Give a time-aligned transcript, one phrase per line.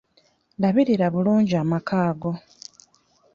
[0.61, 2.31] Labirira bulungi amaka go.